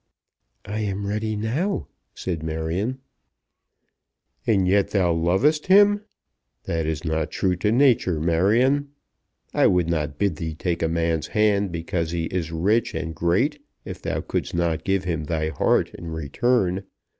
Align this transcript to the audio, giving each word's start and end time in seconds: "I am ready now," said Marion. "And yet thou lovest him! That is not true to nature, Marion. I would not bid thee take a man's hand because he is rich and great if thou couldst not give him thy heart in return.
"I 0.65 0.79
am 0.79 1.05
ready 1.05 1.35
now," 1.35 1.87
said 2.15 2.41
Marion. 2.41 2.97
"And 4.47 4.67
yet 4.67 4.89
thou 4.89 5.13
lovest 5.13 5.67
him! 5.67 6.01
That 6.63 6.87
is 6.87 7.05
not 7.05 7.29
true 7.29 7.55
to 7.57 7.71
nature, 7.71 8.19
Marion. 8.19 8.93
I 9.53 9.67
would 9.67 9.91
not 9.91 10.17
bid 10.17 10.37
thee 10.37 10.55
take 10.55 10.81
a 10.81 10.87
man's 10.87 11.27
hand 11.27 11.71
because 11.71 12.09
he 12.09 12.23
is 12.23 12.51
rich 12.51 12.95
and 12.95 13.13
great 13.13 13.63
if 13.85 14.01
thou 14.01 14.21
couldst 14.21 14.55
not 14.55 14.83
give 14.85 15.03
him 15.03 15.25
thy 15.25 15.49
heart 15.49 15.93
in 15.93 16.07
return. 16.09 16.83